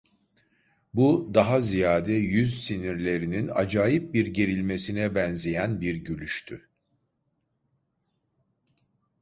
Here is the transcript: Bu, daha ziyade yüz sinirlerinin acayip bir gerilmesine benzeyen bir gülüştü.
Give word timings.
Bu, 0.93 1.31
daha 1.33 1.61
ziyade 1.61 2.11
yüz 2.13 2.63
sinirlerinin 2.63 3.49
acayip 3.53 4.13
bir 4.13 4.27
gerilmesine 4.27 5.15
benzeyen 5.15 5.81
bir 5.81 5.95
gülüştü. 5.95 6.69